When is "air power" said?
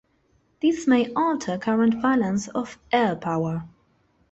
2.91-3.69